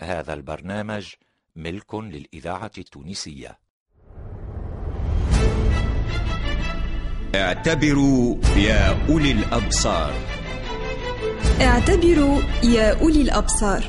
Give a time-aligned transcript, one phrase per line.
[0.00, 1.06] هذا البرنامج
[1.56, 3.58] ملك للإذاعة التونسية.
[7.34, 10.12] اعتبروا يا أولي الأبصار.
[11.60, 13.82] اعتبروا يا أولي الأبصار.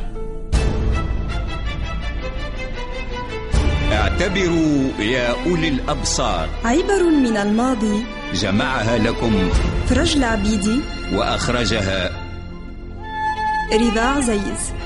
[3.91, 6.49] اعتبروا يا أولي الأبصار.
[6.65, 8.03] عبر من الماضي
[8.33, 9.49] جمعها لكم.
[9.87, 10.81] فرج العبيدي
[11.13, 12.09] وأخرجها.
[13.73, 14.84] رضا عزيز.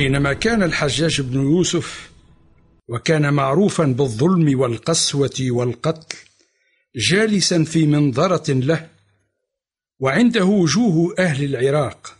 [0.00, 2.10] بينما كان الحجاج بن يوسف
[2.88, 6.18] وكان معروفا بالظلم والقسوة والقتل
[6.96, 8.88] جالسا في منظرة له
[9.98, 12.16] وعنده وجوه أهل العراق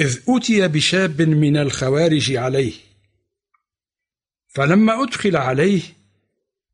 [0.00, 2.72] إذ اتي بشاب من الخوارج عليه.
[4.48, 5.82] فلما أدخل عليه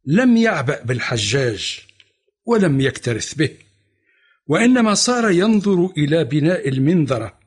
[0.04, 1.80] لم يعبأ بالحجاج
[2.46, 3.50] ولم يكترث به
[4.46, 7.38] وإنما صار ينظر إلى بناء المنظرة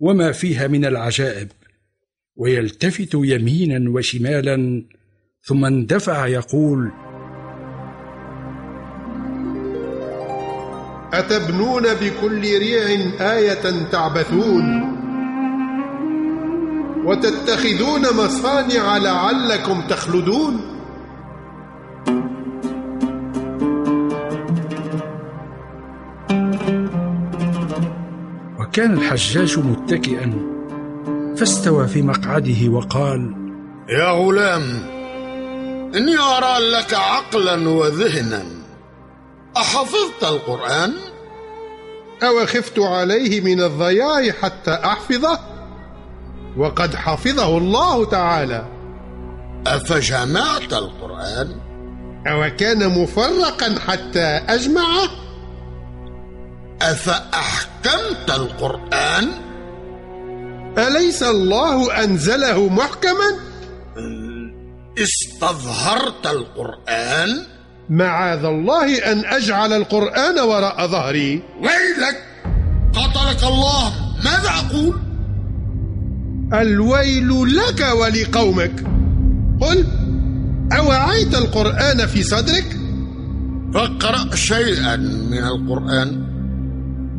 [0.00, 1.48] وما فيها من العجائب.
[2.36, 4.84] ويلتفت يمينا وشمالا
[5.42, 6.90] ثم اندفع يقول
[11.12, 12.86] أتبنون بكل ريع
[13.20, 14.96] آية تعبثون؟
[17.04, 20.60] وتتخذون مصانع لعلكم تخلدون؟
[28.60, 30.55] وكان الحجاج متكئا.
[31.36, 33.34] فاستوى في مقعده وقال
[33.88, 34.62] يا غلام
[35.96, 38.44] إني أرى لك عقلا وذهنا
[39.56, 40.92] أحفظت القرآن؟
[42.22, 45.38] أو خفت عليه من الضياع حتى أحفظه
[46.56, 48.66] وقد حفظه الله تعالى
[49.66, 51.60] أفجمعت القرآن؟
[52.26, 55.08] أو كان مفرقا حتى أجمعه
[56.82, 59.45] أفأحكمت القرآن؟
[60.78, 63.30] أليس الله أنزله محكما؟
[64.98, 67.28] استظهرت القرآن؟
[67.90, 72.22] معاذ الله أن أجعل القرآن وراء ظهري ويلك
[72.94, 73.92] قتلك الله
[74.24, 75.00] ماذا أقول؟
[76.52, 78.84] الويل لك ولقومك
[79.60, 79.86] قل
[80.72, 82.76] أوعيت القرآن في صدرك؟
[83.74, 84.96] فاقرأ شيئا
[85.30, 86.26] من القرآن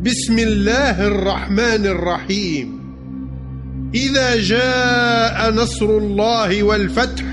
[0.02, 2.77] بسم الله الرحمن الرحيم
[3.94, 7.24] إذا جاء نصر الله والفتح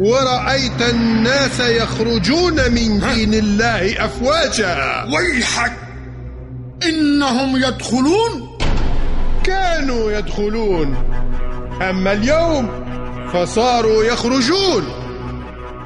[0.00, 5.04] ورأيت الناس يخرجون من دين الله أفواجا.
[5.04, 5.72] ويحك.
[6.88, 8.58] إنهم يدخلون.
[9.44, 10.96] كانوا يدخلون.
[11.82, 12.84] أما اليوم
[13.32, 14.84] فصاروا يخرجون.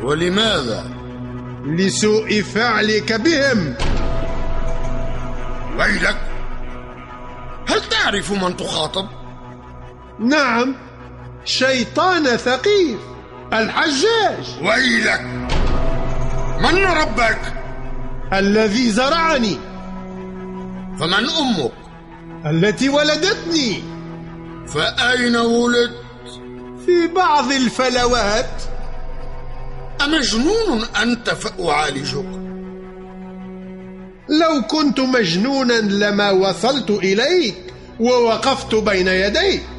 [0.02, 0.84] ولماذا؟
[1.66, 3.74] لسوء فعلك بهم.
[5.78, 6.16] ويلك.
[7.68, 9.17] هل تعرف من تخاطب؟
[10.20, 10.74] نعم
[11.44, 12.98] شيطان ثقيف
[13.52, 15.20] الحجاج ويلك
[16.60, 17.38] من ربك؟
[18.32, 19.58] الذي زرعني
[21.00, 21.72] فمن أمك؟
[22.46, 23.82] التي ولدتني
[24.68, 26.08] فأين ولدت؟
[26.86, 28.62] في بعض الفلوات
[30.04, 32.38] أمجنون أنت فأعالجك؟
[34.28, 39.77] لو كنت مجنونا لما وصلت إليك ووقفت بين يديك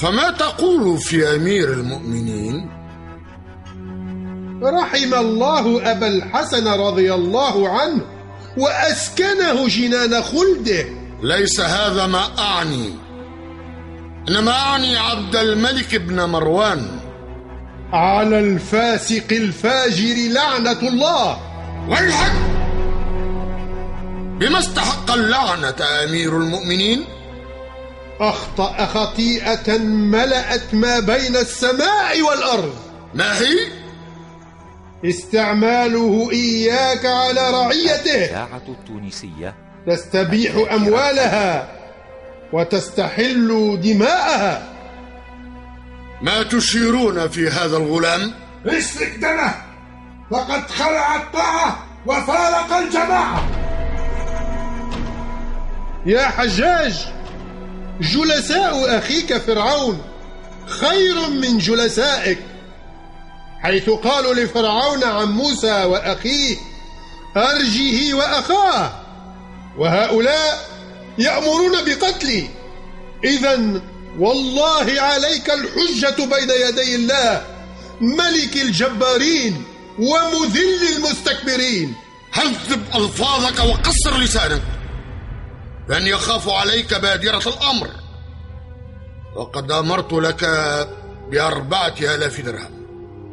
[0.00, 2.70] فما تقول في أمير المؤمنين؟
[4.62, 8.02] رحم الله أبا الحسن رضي الله عنه
[8.56, 10.84] وأسكنه جنان خلده.
[11.22, 12.90] ليس هذا ما أعني.
[14.28, 16.86] إنما أعني عبد الملك بن مروان.
[17.92, 21.36] على الفاسق الفاجر لعنة الله.
[21.88, 22.32] ويحك
[24.40, 27.04] بما استحق اللعنة أمير المؤمنين؟
[28.20, 32.74] أخطأ خطيئة ملأت ما بين السماء والأرض.
[33.14, 33.56] ما هي؟
[35.04, 38.14] استعماله إياك على رعيته.
[38.14, 39.54] الإذاعة التونسية.
[39.86, 41.68] تستبيح أموالها
[42.52, 44.62] وتستحل دماءها.
[46.22, 48.34] ما تشيرون في هذا الغلام؟
[48.66, 49.54] اسلك دمه.
[50.30, 53.42] فقد خلع الطاعة وفارق الجماعة.
[56.06, 57.19] يا حجاج
[58.00, 60.02] جلساء أخيك فرعون
[60.66, 62.38] خير من جلسائك.
[63.62, 66.56] حيث قالوا لفرعون عن موسى وأخيه
[67.36, 68.92] أرجه وأخاه
[69.78, 70.68] وهؤلاء
[71.18, 72.48] يأمرون بقتلي.
[73.24, 73.80] إذا
[74.18, 77.46] والله عليك الحجة بين يدي الله
[78.00, 79.64] ملك الجبارين
[79.98, 81.94] ومذل المستكبرين.
[82.32, 84.62] هذب ألفاظك وقصر لسانك.
[85.90, 87.88] لن يخاف عليك بادرة الأمر.
[89.36, 90.44] وقد أمرت لك
[91.30, 92.80] بأربعة آلاف درهم.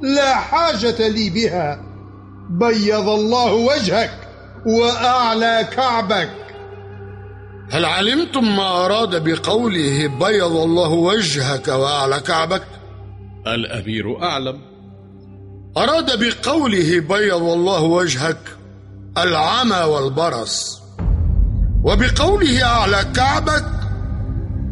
[0.01, 1.83] لا حاجة لي بها.
[2.49, 4.11] بيض الله وجهك
[4.65, 6.29] وأعلى كعبك.
[7.71, 12.63] هل علمتم ما أراد بقوله بيض الله وجهك وأعلى كعبك؟
[13.47, 14.61] الأمير أعلم.
[15.77, 18.39] أراد بقوله بيض الله وجهك
[19.17, 20.86] العمى والبرص.
[21.87, 23.65] وبقوله أعلى كعبك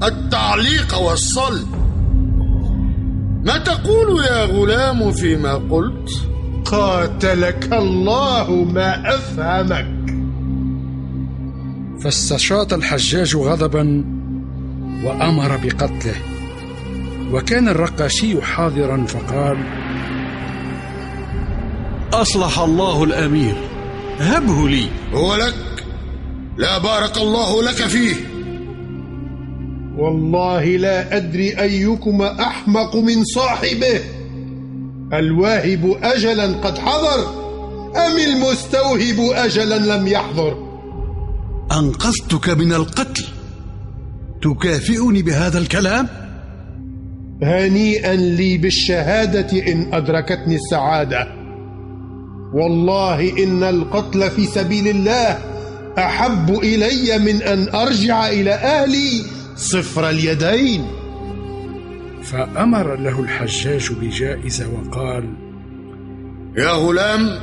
[0.04, 1.68] التعليق والصلب.
[3.46, 6.10] ما تقول يا غلام فيما قلت؟
[6.66, 10.16] قاتلك الله ما أفهمك.
[12.04, 14.06] فاستشاط الحجاج غضبا
[15.04, 16.16] وأمر بقتله.
[17.32, 19.58] وكان الرقاشي حاضرا فقال
[22.14, 23.56] أصلح الله الأمير
[24.20, 24.88] هبه لي.
[25.14, 25.75] هو لك؟
[26.58, 28.16] لا بارك الله لك فيه.
[29.98, 34.02] والله لا أدري أيكما أحمق من صاحبه.
[35.14, 37.46] الواهب أجلا قد حضر
[37.96, 40.58] أم المستوهب أجلا لم يحضر؟
[41.72, 43.24] أنقذتك من القتل.
[44.42, 46.08] تكافئني بهذا الكلام؟
[47.44, 51.28] هنيئا لي بالشهادة إن أدركتني السعادة.
[52.54, 55.55] والله إن القتل في سبيل الله
[55.98, 59.26] أحب إلي من أن أرجع إلى أهلي
[59.56, 60.88] صفر اليدين.
[62.24, 65.34] فأمر له الحجاج بجائزه وقال
[66.58, 67.40] يا غلام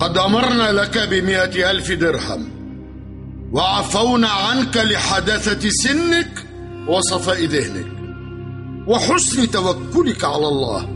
[0.00, 2.48] قد أمرنا لك بمئة ألف درهم
[3.52, 6.44] وعفونا عنك لحداثة سنك
[6.88, 7.86] وصفاء ذهنك
[8.86, 10.88] وحسن توكلك على الله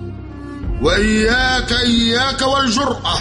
[0.82, 3.16] وإياك إياك والجرأة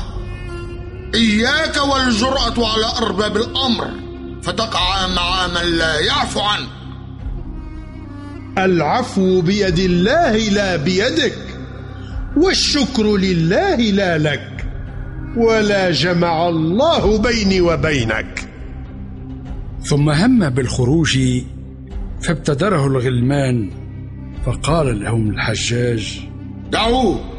[1.16, 3.92] إياك والجرأة على أرباب الأمر
[4.44, 6.68] فتقع مع من لا يعفو عنك
[8.58, 11.38] العفو بيد الله لا بيدك
[12.38, 14.66] والشكر لله لا لك
[15.38, 18.50] ولا جمع الله بيني وبينك.
[19.82, 21.20] ثم هم بالخروج
[22.22, 23.70] فابتدره الغلمان
[24.46, 26.20] فقال لهم الحجاج
[26.72, 27.37] دعوه.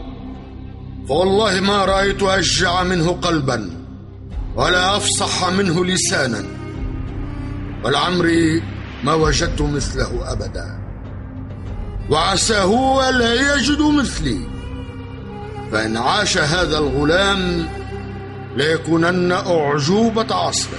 [1.08, 3.70] فوالله ما رأيت أشجع منه قلبا
[4.56, 6.44] ولا أفصح منه لسانا.
[7.84, 8.62] ولعمري
[9.04, 10.78] ما وجدت مثله أبدا.
[12.10, 14.40] وعسى هو لا يجد مثلي.
[15.72, 17.68] فإن عاش هذا الغلام
[18.56, 20.78] ليكونن أعجوبة عصره.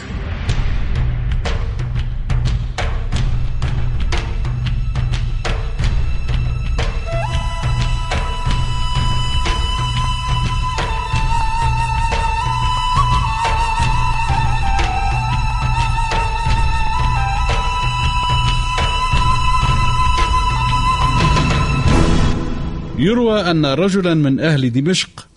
[23.00, 25.28] يروى أن رجلا من أهل دمشق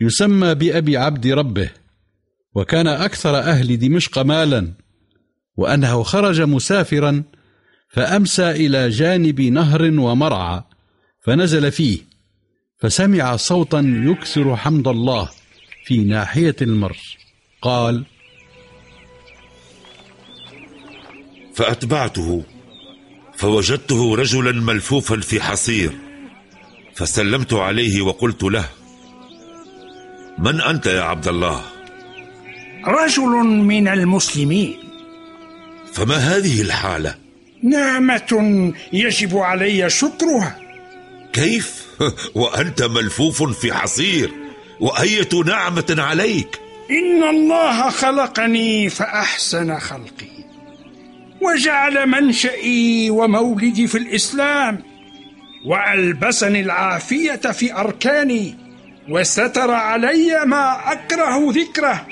[0.00, 1.70] يسمى بأبي عبد ربه
[2.54, 4.72] وكان أكثر أهل دمشق مالا
[5.56, 7.22] وأنه خرج مسافرا
[7.88, 10.62] فأمسى إلى جانب نهر ومرعى
[11.20, 11.98] فنزل فيه
[12.78, 15.28] فسمع صوتا يكثر حمد الله
[15.84, 16.96] في ناحية المر
[17.62, 18.04] قال
[21.54, 22.44] فأتبعته
[23.36, 26.11] فوجدته رجلا ملفوفا في حصير.
[26.94, 28.64] فسلمت عليه وقلت له
[30.38, 31.62] من أنت يا عبد الله؟
[32.86, 34.78] رجل من المسلمين.
[35.92, 37.14] فما هذه الحالة؟
[37.62, 40.58] نعمة يجب علي شكرها.
[41.32, 41.86] كيف؟
[42.34, 44.30] وأنت ملفوف في حصير
[44.80, 50.32] وأية نعمة عليك؟ إن الله خلقني فأحسن خلقي
[51.42, 54.91] وجعل منشئي ومولدي في الإسلام.
[55.64, 58.54] وألبسني العافية في أركاني
[59.08, 62.06] وستر علي ما أكره ذكره.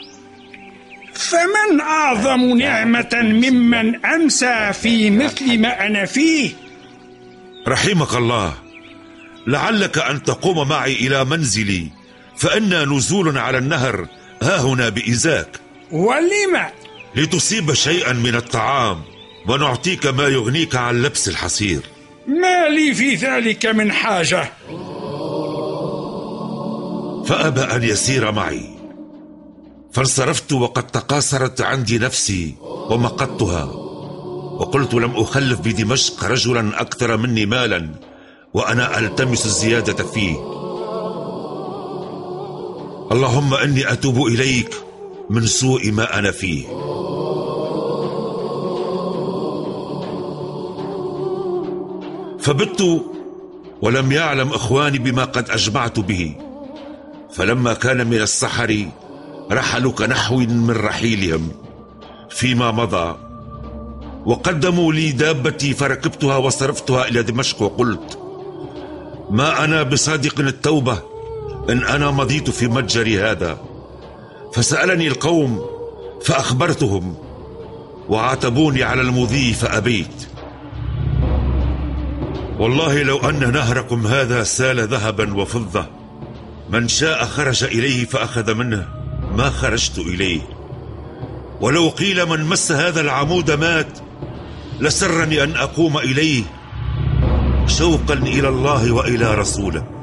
[1.14, 6.50] فمن أعظم نعمة ممن أمسى في مثل ما أنا فيه؟
[7.68, 8.54] رحمك الله
[9.46, 11.88] لعلك أن تقوم معي إلى منزلي
[12.36, 14.06] فإنا نزول على النهر
[14.42, 16.66] ها هنا بإزاك ولم؟
[17.16, 19.02] لتصيب شيئا من الطعام
[19.48, 21.80] ونعطيك ما يغنيك عن لبس الحصير.
[22.30, 24.52] ما لي في ذلك من حاجة.
[27.24, 28.70] فأبى أن يسير معي.
[29.92, 32.54] فانصرفت وقد تقاصرت عندي نفسي
[32.90, 33.64] ومقتها
[34.60, 37.88] وقلت لم أخلف بدمشق رجلا أكثر مني مالا
[38.54, 40.36] وأنا ألتمس الزيادة فيه.
[43.12, 44.74] اللهم إني أتوب إليك
[45.30, 46.89] من سوء ما أنا فيه.
[52.42, 53.02] فبت
[53.82, 56.34] ولم يعلم إخواني بما قد أجمعت به.
[57.32, 58.86] فلما كان من السحر
[59.52, 61.48] رحلوا كنحو من رحيلهم
[62.30, 63.16] فيما مضى.
[64.26, 68.18] وقدموا لي دابتي فركبتها وصرفتها إلى دمشق وقلت
[69.30, 70.98] ما أنا بصادق التوبة
[71.70, 73.58] إن أنا مضيت في متجري هذا.
[74.54, 75.66] فسألني القوم
[76.24, 77.14] فأخبرتهم
[78.08, 80.28] وعاتبوني على المضي فأبيت.
[82.60, 85.86] والله لو أن نهركم هذا سال ذهبا وفضة.
[86.70, 88.88] من شاء خرج إليه فأخذ منه
[89.36, 90.40] ما خرجت إليه.
[91.60, 93.98] ولو قيل من مس هذا العمود مات
[94.80, 96.42] لسرني أن أقوم إليه.
[97.66, 99.99] شوقا إلى الله وإلى رسوله.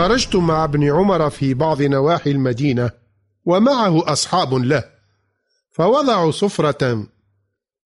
[0.00, 2.90] خرجت مع ابن عمر في بعض نواحي المدينة
[3.44, 4.84] ومعه أصحاب له
[5.72, 7.06] فوضعوا سفرة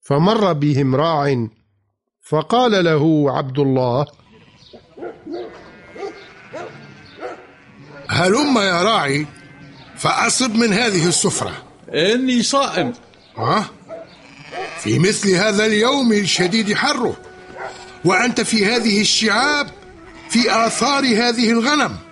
[0.01, 1.49] فمر بهم راع
[2.23, 4.07] فقال له عبد الله
[8.09, 9.27] هلم يا راعي
[9.97, 11.53] فأصب من هذه السفرة.
[11.89, 12.93] إني صائم.
[13.37, 13.65] ها؟
[14.79, 17.17] في مثل هذا اليوم الشديد حره
[18.05, 19.67] وأنت في هذه الشعاب
[20.29, 22.04] في آثار هذه الغنم.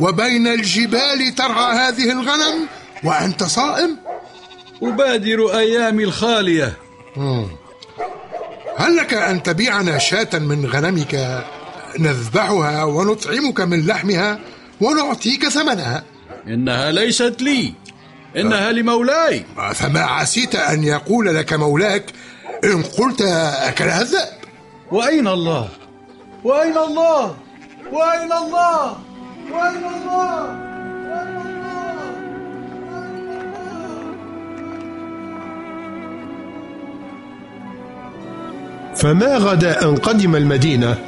[0.00, 2.68] وبين الجبال ترعى هذه الغنم
[3.04, 3.96] وأنت صائم؟
[4.82, 6.76] أبادر أيامي الخالية.
[7.16, 7.46] مم.
[8.76, 11.44] هل لك أن تبيعنا شاة من غنمك
[11.98, 14.40] نذبحها ونطعمك من لحمها
[14.80, 16.04] ونعطيك ثمنها؟
[16.46, 17.72] إنها ليست لي
[18.36, 19.44] إنها لمولاي.
[19.74, 22.04] فما عسيت أن يقول لك مولاك
[22.64, 24.34] إن قلت أكلها الذئب؟
[24.92, 25.68] وأين الله؟
[26.44, 27.36] وأين الله؟
[27.92, 28.96] وأين الله؟
[38.96, 40.98] فما غدا أن قدم المدينة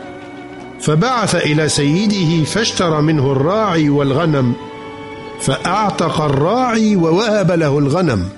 [0.81, 4.55] فبعث إلى سيده فاشترى منه الراعي والغنم
[5.40, 8.28] فأعتق الراعي ووهب له الغنم.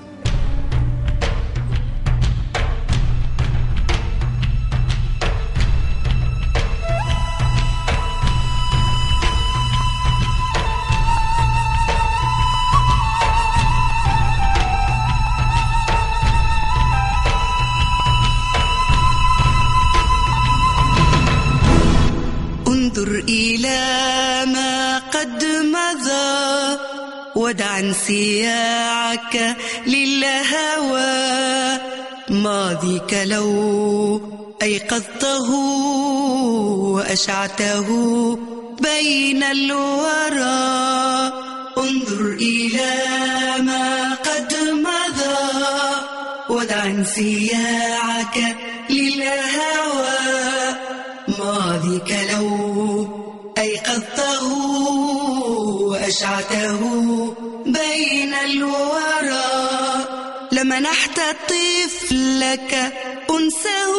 [27.59, 31.79] ودع انسياعك للهوى.
[32.29, 34.21] ماضيك لو
[34.63, 35.51] أيقظته
[36.95, 37.89] وأشعته
[38.81, 40.63] بين الورى.
[41.79, 42.95] انظر إلى
[43.63, 44.55] ما قد
[44.87, 45.39] مضى
[46.51, 48.57] ودع انسياعك
[48.91, 50.19] للهوى.
[51.39, 52.49] ماضيك لو
[53.59, 54.45] أيقظته
[55.89, 56.81] وأشعته
[57.79, 59.51] بين الورى.
[60.53, 62.73] لمنحت طفلك
[63.31, 63.93] أنسه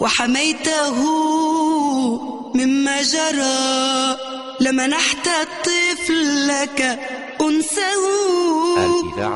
[0.00, 0.96] وحميته
[2.54, 4.16] مما جرى
[4.60, 5.28] لمنحت
[5.64, 6.80] طفلك
[7.40, 8.04] أنسه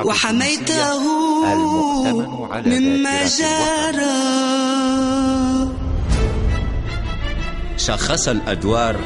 [0.04, 1.02] وحميته
[2.66, 3.24] مما.
[3.38, 4.18] جرى
[7.76, 8.96] شخص الأدوار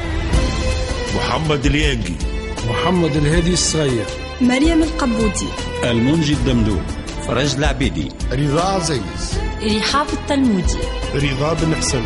[1.15, 2.32] محمد اليانجي.
[2.69, 4.05] محمد الهادي الصغير.
[4.41, 5.47] مريم القبودي
[5.83, 6.81] المنجي الدمدوم.
[7.27, 8.11] فرج العبيدي.
[8.31, 9.39] رضا عزيز.
[9.63, 10.77] رحاب التلمودي.
[11.15, 12.01] رضا بن حسن.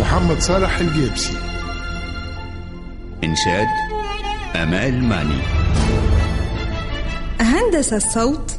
[0.00, 1.36] محمد صالح الجيبسي
[3.24, 3.66] إنشاد
[4.56, 5.40] أمال ماني.
[7.40, 8.52] هندس الصوت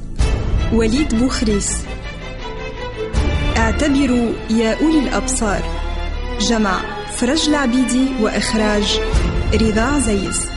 [0.74, 1.78] وليد بوخريس.
[3.58, 5.64] اعتبروا يا أولي الأبصار.
[6.40, 6.82] جمع
[7.16, 9.00] فرج العبيدي وإخراج
[9.54, 10.51] رضا عزيز.